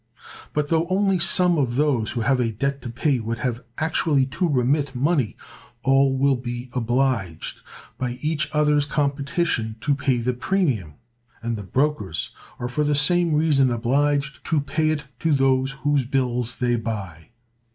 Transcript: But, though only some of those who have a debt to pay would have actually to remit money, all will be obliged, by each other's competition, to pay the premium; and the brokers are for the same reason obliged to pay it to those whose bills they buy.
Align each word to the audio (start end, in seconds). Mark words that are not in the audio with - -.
But, 0.53 0.69
though 0.69 0.87
only 0.89 1.19
some 1.19 1.59
of 1.59 1.75
those 1.75 2.09
who 2.09 2.21
have 2.21 2.39
a 2.39 2.51
debt 2.51 2.81
to 2.81 2.89
pay 2.89 3.19
would 3.19 3.37
have 3.37 3.63
actually 3.77 4.25
to 4.33 4.49
remit 4.49 4.95
money, 4.95 5.37
all 5.83 6.17
will 6.17 6.35
be 6.37 6.71
obliged, 6.73 7.61
by 7.99 8.13
each 8.19 8.49
other's 8.51 8.87
competition, 8.87 9.75
to 9.81 9.93
pay 9.93 10.17
the 10.17 10.33
premium; 10.33 10.95
and 11.43 11.55
the 11.55 11.61
brokers 11.61 12.31
are 12.57 12.67
for 12.67 12.83
the 12.83 12.95
same 12.95 13.35
reason 13.35 13.69
obliged 13.69 14.43
to 14.45 14.59
pay 14.59 14.89
it 14.89 15.05
to 15.19 15.33
those 15.33 15.73
whose 15.83 16.03
bills 16.03 16.55
they 16.55 16.77
buy. 16.77 17.27